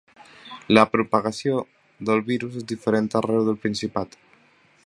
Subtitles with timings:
[0.77, 1.59] La propagació
[2.11, 4.23] del virus és diferent arreu del Principat.